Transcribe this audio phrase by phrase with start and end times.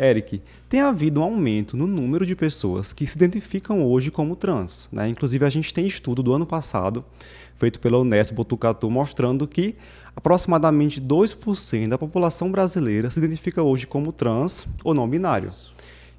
[0.00, 4.88] Eric, tem havido um aumento no número de pessoas que se identificam hoje como trans.
[4.90, 5.08] Né?
[5.08, 7.04] Inclusive, a gente tem estudo do ano passado,
[7.56, 9.76] feito pela Unesp Botucatu, mostrando que
[10.16, 15.50] aproximadamente 2% da população brasileira se identifica hoje como trans ou não binário.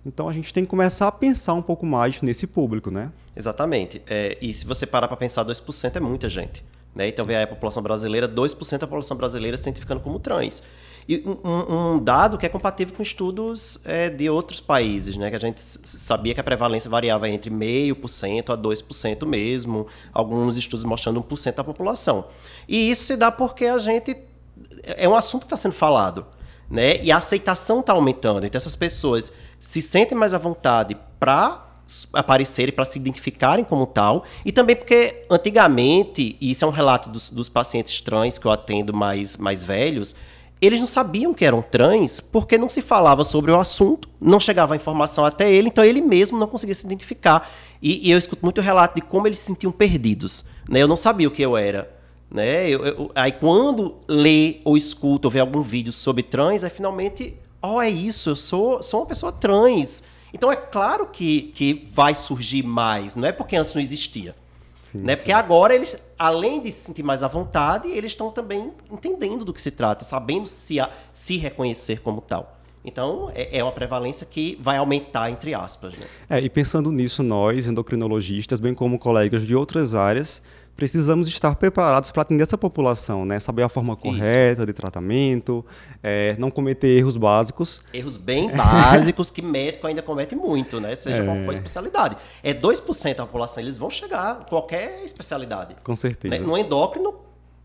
[0.06, 3.12] Então a gente tem que começar a pensar um pouco mais nesse público, né?
[3.36, 4.02] Exatamente.
[4.08, 6.64] É, e se você parar para pensar, 2% é muita gente.
[6.94, 7.08] Né?
[7.08, 10.62] Então, vê a população brasileira, 2% da população brasileira se identificando como trans.
[11.08, 15.30] E um, um dado que é compatível com estudos é, de outros países, né?
[15.30, 20.84] que a gente sabia que a prevalência variava entre 0,5% a 2% mesmo, alguns estudos
[20.84, 22.26] mostrando 1% da população.
[22.68, 24.16] E isso se dá porque a gente.
[24.84, 26.26] É um assunto que está sendo falado.
[26.70, 27.04] Né?
[27.04, 28.46] E a aceitação está aumentando.
[28.46, 31.72] Então, essas pessoas se sentem mais à vontade para
[32.14, 37.10] aparecerem, para se identificarem como tal, e também porque antigamente, e isso é um relato
[37.10, 40.16] dos, dos pacientes trans que eu atendo mais, mais velhos,
[40.62, 44.76] eles não sabiam que eram trans porque não se falava sobre o assunto, não chegava
[44.76, 47.52] a informação até ele, então ele mesmo não conseguia se identificar.
[47.82, 50.46] E, e eu escuto muito relato de como eles se sentiam perdidos.
[50.70, 50.80] Né?
[50.80, 51.92] Eu não sabia o que eu era.
[52.30, 52.70] Né?
[52.70, 57.36] Eu, eu, aí quando lê ou escuta ou vê algum vídeo sobre trans, aí finalmente,
[57.60, 60.04] oh, é isso, eu sou, sou uma pessoa trans.
[60.32, 64.36] Então é claro que, que vai surgir mais, não é porque antes não existia.
[64.92, 65.16] Sim, né?
[65.16, 69.54] Porque agora eles, além de se sentir mais à vontade, eles estão também entendendo do
[69.54, 72.58] que se trata, sabendo se, a, se reconhecer como tal.
[72.84, 75.96] Então, é, é uma prevalência que vai aumentar, entre aspas.
[75.96, 76.06] Né?
[76.30, 80.42] É, e pensando nisso, nós, endocrinologistas, bem como colegas de outras áreas,
[80.82, 83.40] precisamos estar preparados para atender essa população, né?
[83.40, 84.66] Saber a forma correta Isso.
[84.66, 85.64] de tratamento,
[86.02, 87.84] é, não cometer erros básicos.
[87.94, 90.96] Erros bem básicos que médico ainda comete muito, né?
[90.96, 91.24] Seja é...
[91.24, 92.18] qual for a especialidade.
[92.42, 95.76] É 2% da população, eles vão chegar qualquer especialidade.
[95.84, 96.36] Com certeza.
[96.36, 96.42] Né?
[96.42, 97.14] No endócrino,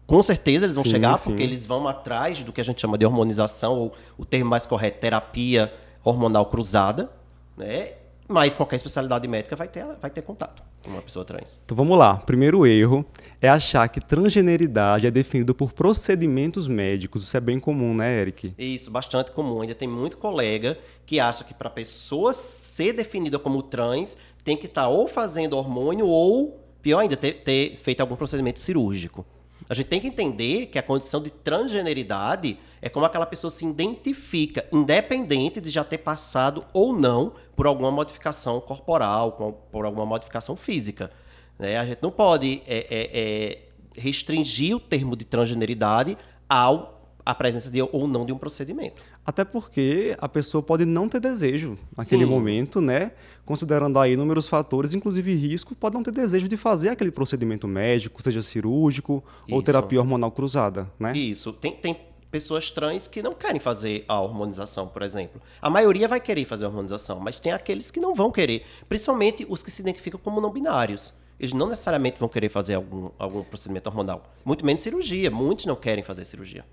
[0.07, 1.31] com certeza eles vão sim, chegar, sim.
[1.31, 4.67] porque eles vão atrás do que a gente chama de hormonização, ou o termo mais
[4.67, 5.73] correto, terapia
[6.05, 7.11] hormonal cruzada,
[7.57, 7.93] né?
[8.29, 11.59] Mas qualquer especialidade médica vai ter, vai ter contato com uma pessoa trans.
[11.65, 12.17] Então vamos lá.
[12.17, 13.05] Primeiro erro
[13.41, 17.23] é achar que transgeneridade é definido por procedimentos médicos.
[17.23, 18.53] Isso é bem comum, né, Eric?
[18.59, 19.61] Isso, bastante comum.
[19.61, 24.57] Ainda tem muito colega que acha que para a pessoa ser definida como trans, tem
[24.57, 29.25] que estar tá ou fazendo hormônio ou, pior ainda, ter, ter feito algum procedimento cirúrgico.
[29.69, 33.67] A gente tem que entender que a condição de transgeneridade é como aquela pessoa se
[33.67, 40.57] identifica, independente de já ter passado ou não por alguma modificação corporal, por alguma modificação
[40.57, 41.11] física.
[41.59, 41.77] Né?
[41.77, 43.59] A gente não pode é, é, é,
[43.97, 46.17] restringir o termo de transgeneridade
[46.49, 46.96] ao
[47.27, 49.03] a presença de ou não de um procedimento.
[49.25, 52.31] Até porque a pessoa pode não ter desejo naquele Sim.
[52.31, 53.11] momento, né?
[53.45, 58.23] Considerando aí inúmeros fatores, inclusive risco, pode não ter desejo de fazer aquele procedimento médico,
[58.23, 59.57] seja cirúrgico Isso.
[59.57, 61.17] ou terapia hormonal cruzada, né?
[61.19, 61.53] Isso.
[61.53, 61.99] Tem, tem
[62.31, 65.43] pessoas trans que não querem fazer a hormonização, por exemplo.
[65.61, 69.45] A maioria vai querer fazer a hormonização, mas tem aqueles que não vão querer, principalmente
[69.49, 73.43] os que se identificam como não binários eles não necessariamente vão querer fazer algum, algum
[73.43, 74.23] procedimento hormonal.
[74.45, 75.31] Muito menos cirurgia.
[75.31, 76.65] Muitos não querem fazer cirurgia.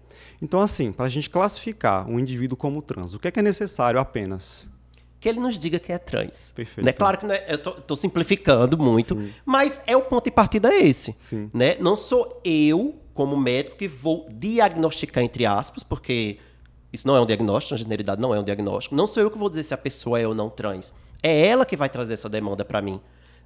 [0.41, 3.44] Então, assim, para a gente classificar um indivíduo como trans, o que é, que é
[3.44, 4.69] necessário apenas?
[5.19, 6.53] Que ele nos diga que é trans.
[6.56, 6.85] Perfeito.
[6.85, 6.94] Né?
[6.94, 9.34] Claro que é, eu estou simplificando muito, Sim.
[9.46, 11.16] mas é o ponto de partida é esse.
[11.19, 11.50] Sim.
[11.53, 11.75] Né?
[11.79, 16.38] Não sou eu, como médico, que vou diagnosticar, entre aspas, porque
[16.91, 18.96] isso não é um diagnóstico, a generalidade não é um diagnóstico.
[18.96, 20.94] Não sou eu que vou dizer se a pessoa é ou não trans.
[21.22, 23.00] É ela que vai trazer essa demanda para mim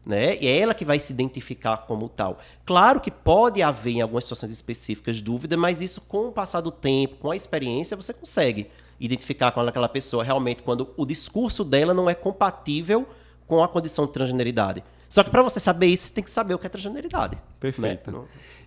[0.07, 0.38] né?
[0.40, 2.40] E é ela que vai se identificar como tal.
[2.66, 6.72] Claro que pode haver em algumas situações específicas dúvida, mas isso com o passar do
[6.72, 8.69] tempo, com a experiência, você consegue
[9.00, 13.07] identificar com aquela pessoa realmente quando o discurso dela não é compatível
[13.45, 14.84] com a condição de transgeneridade.
[15.09, 17.38] Só que para você saber isso, você tem que saber o que é transgeneridade.
[17.59, 18.12] Perfeito.
[18.12, 18.19] Né?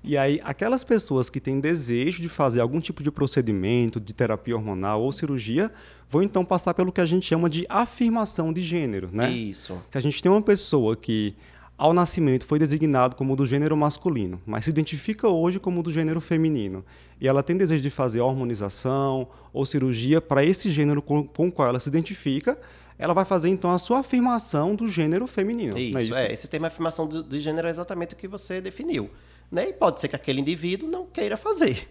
[0.03, 4.57] E aí, aquelas pessoas que têm desejo de fazer algum tipo de procedimento, de terapia
[4.57, 5.71] hormonal ou cirurgia,
[6.09, 9.31] vão então passar pelo que a gente chama de afirmação de gênero, né?
[9.31, 9.77] Isso.
[9.91, 11.37] Se a gente tem uma pessoa que
[11.77, 16.21] ao nascimento foi designado como do gênero masculino, mas se identifica hoje como do gênero
[16.21, 16.85] feminino,
[17.21, 21.53] e ela tem desejo de fazer hormonização ou cirurgia para esse gênero com, com o
[21.53, 22.59] qual ela se identifica,
[23.01, 25.77] ela vai fazer então a sua afirmação do gênero feminino.
[25.77, 26.17] Isso, é, isso?
[26.17, 29.11] é esse termo afirmação do, do, gênero é exatamente o que você definiu.
[29.51, 29.71] Né?
[29.71, 31.89] E pode ser que aquele indivíduo não queira fazer.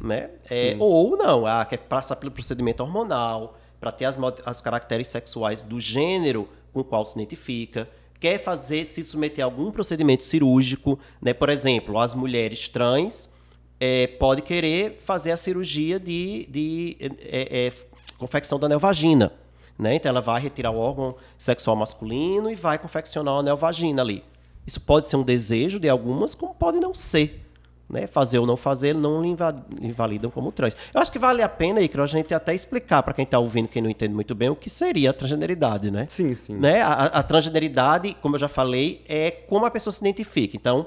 [0.00, 0.30] Né?
[0.48, 5.60] É, ou não, ah, quer passar pelo procedimento hormonal para ter as, as caracteres sexuais
[5.60, 7.88] do gênero com o qual se identifica
[8.24, 11.34] quer fazer, se submeter a algum procedimento cirúrgico, né?
[11.34, 13.28] Por exemplo, as mulheres trans
[13.78, 17.72] é, pode querer fazer a cirurgia de, de é, é,
[18.16, 19.30] confecção da neovagina.
[19.78, 19.96] Né?
[19.96, 24.22] Então ela vai retirar o órgão sexual masculino e vai confeccionar a neovagina ali.
[24.66, 27.44] Isso pode ser um desejo de algumas, como pode não ser.
[27.88, 28.06] né?
[28.06, 29.36] Fazer ou não fazer não lhe
[29.80, 30.76] invalidam como trans.
[30.92, 33.68] Eu acho que vale a pena, Icaro, a gente até explicar para quem está ouvindo,
[33.68, 36.06] quem não entende muito bem, o que seria a transgeneridade, né?
[36.08, 36.54] Sim, sim.
[36.54, 36.80] Né?
[36.80, 40.56] A, a transgeneridade, como eu já falei, é como a pessoa se identifica.
[40.56, 40.86] Então,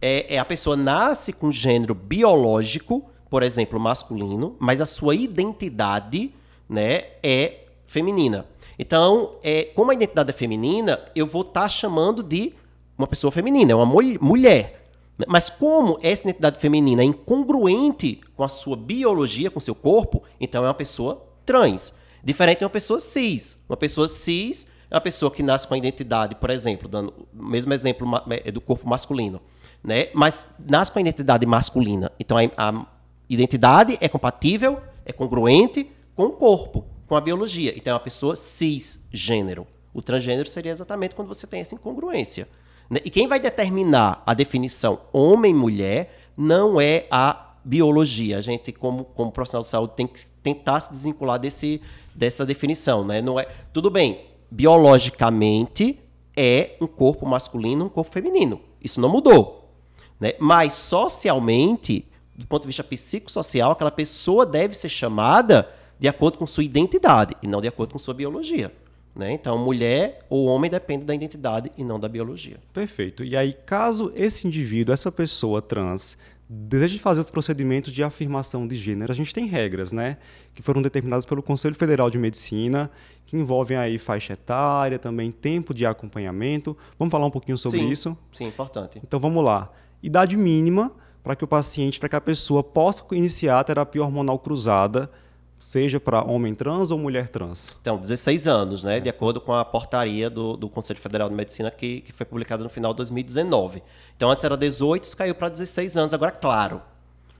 [0.00, 6.32] é, é a pessoa nasce com gênero biológico, por exemplo, masculino, mas a sua identidade
[6.68, 8.46] né, é feminina.
[8.78, 12.54] Então, é, como a identidade é feminina, eu vou estar tá chamando de
[12.96, 14.78] uma pessoa feminina, é uma mulher.
[15.26, 20.62] Mas como essa identidade feminina é incongruente com a sua biologia, com seu corpo, então
[20.64, 21.94] é uma pessoa trans.
[22.22, 23.64] Diferente de uma pessoa cis.
[23.68, 27.44] Uma pessoa cis é uma pessoa que nasce com a identidade, por exemplo, dando o
[27.44, 29.40] mesmo exemplo é do corpo masculino,
[29.82, 30.08] né?
[30.14, 32.12] Mas nasce com a identidade masculina.
[32.18, 32.86] Então a, a
[33.28, 37.72] identidade é compatível, é congruente com o corpo, com a biologia.
[37.76, 39.66] Então é uma pessoa cisgênero.
[39.94, 42.46] O transgênero seria exatamente quando você tem essa incongruência.
[42.88, 43.00] Né?
[43.04, 48.38] E quem vai determinar a definição homem-mulher não é a biologia.
[48.38, 51.80] A gente, como, como profissional de saúde, tem que tentar se desvincular desse,
[52.14, 53.04] dessa definição.
[53.04, 53.22] Né?
[53.22, 55.98] Não é, tudo bem, biologicamente
[56.36, 58.60] é um corpo masculino um corpo feminino.
[58.80, 59.74] Isso não mudou.
[60.20, 60.34] Né?
[60.38, 62.06] Mas socialmente,
[62.36, 65.68] do ponto de vista psicossocial, aquela pessoa deve ser chamada
[65.98, 68.72] de acordo com sua identidade e não de acordo com sua biologia.
[69.18, 69.32] Né?
[69.32, 72.58] Então, mulher ou homem depende da identidade e não da biologia.
[72.72, 73.24] Perfeito.
[73.24, 76.16] E aí, caso esse indivíduo, essa pessoa trans,
[76.48, 80.18] deseje fazer os procedimentos de afirmação de gênero, a gente tem regras, né?
[80.54, 82.88] Que foram determinadas pelo Conselho Federal de Medicina,
[83.26, 86.76] que envolvem aí faixa etária, também tempo de acompanhamento.
[86.96, 88.16] Vamos falar um pouquinho sobre sim, isso?
[88.32, 89.00] Sim, importante.
[89.02, 89.68] Então vamos lá.
[90.00, 90.92] Idade mínima
[91.24, 95.10] para que o paciente, para que a pessoa possa iniciar a terapia hormonal cruzada
[95.58, 97.76] seja para homem trans ou mulher trans?
[97.80, 98.92] Então, 16 anos, né?
[98.92, 99.04] Certo.
[99.04, 102.62] De acordo com a portaria do, do Conselho Federal de Medicina que, que foi publicada
[102.62, 103.82] no final de 2019.
[104.16, 106.14] Então, antes era 18, caiu para 16 anos.
[106.14, 106.82] Agora, claro,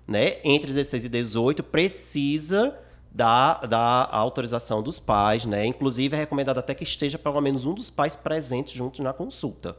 [0.07, 0.39] né?
[0.43, 2.77] Entre 16 e 18 precisa
[3.11, 5.65] da, da autorização dos pais, né?
[5.67, 9.77] Inclusive, é recomendado até que esteja pelo menos um dos pais presentes junto na consulta.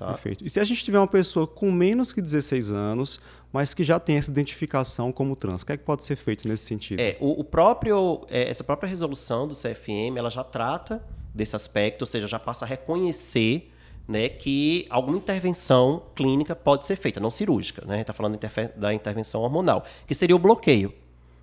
[0.00, 0.06] Tá?
[0.06, 0.46] Perfeito.
[0.46, 3.20] E se a gente tiver uma pessoa com menos que 16 anos,
[3.52, 6.48] mas que já tem essa identificação como trans, o que é que pode ser feito
[6.48, 7.00] nesse sentido?
[7.00, 11.04] É, o, o próprio, é, essa própria resolução do CFM, ela já trata
[11.34, 13.70] desse aspecto, ou seja, já passa a reconhecer
[14.08, 17.82] né, que alguma intervenção clínica pode ser feita, não cirúrgica.
[17.84, 17.92] Né?
[17.92, 18.40] A gente está falando
[18.76, 20.94] da intervenção hormonal, que seria o bloqueio.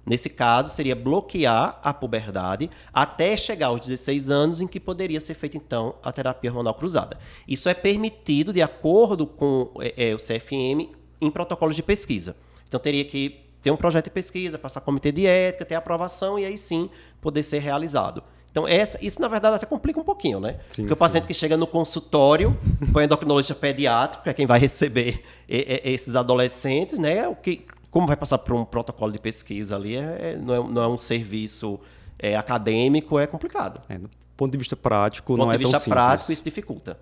[0.07, 5.33] Nesse caso, seria bloquear a puberdade até chegar aos 16 anos, em que poderia ser
[5.33, 7.17] feita, então, a terapia hormonal cruzada.
[7.45, 10.89] Isso é permitido, de acordo com é, é, o CFM,
[11.19, 12.37] em protocolos de pesquisa.
[12.67, 16.45] Então, teria que ter um projeto de pesquisa, passar comitê de ética, ter aprovação e
[16.45, 16.89] aí sim
[17.19, 18.23] poder ser realizado.
[18.49, 20.53] Então, essa, isso, na verdade, até complica um pouquinho, né?
[20.69, 20.93] Sim, Porque sim.
[20.93, 22.57] o paciente que chega no consultório,
[22.95, 27.27] o endocrinologista pediátrico, que é quem vai receber esses adolescentes, né?
[27.27, 27.65] O que
[27.97, 30.87] como vai passar por um protocolo de pesquisa ali, é, é, não, é não, é,
[30.87, 31.79] um serviço
[32.19, 33.81] é, acadêmico, é complicado.
[33.89, 35.71] É, do ponto de vista prático, não é tão simples.
[35.71, 36.99] Do ponto de vista prático, isso dificulta.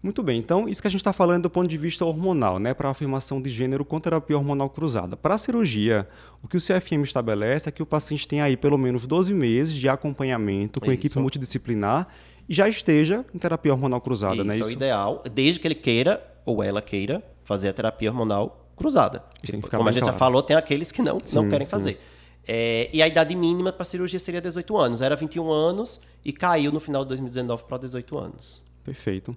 [0.00, 2.72] Muito bem, então isso que a gente está falando do ponto de vista hormonal, né,
[2.72, 5.16] para a afirmação de gênero com terapia hormonal cruzada.
[5.16, 6.08] Para a cirurgia,
[6.40, 9.74] o que o CFM estabelece é que o paciente tem aí pelo menos 12 meses
[9.74, 12.06] de acompanhamento com equipe multidisciplinar
[12.48, 14.54] e já esteja em terapia hormonal cruzada, isso, né?
[14.54, 18.61] Isso é o ideal, desde que ele queira ou ela queira fazer a terapia hormonal
[18.82, 19.24] cruzada.
[19.70, 20.14] Como a gente claro.
[20.14, 21.70] já falou, tem aqueles que não, sim, não querem sim.
[21.70, 22.00] fazer.
[22.46, 25.00] É, e a idade mínima para cirurgia seria 18 anos.
[25.00, 28.62] Era 21 anos e caiu no final de 2019 para 18 anos.
[28.84, 29.36] Perfeito.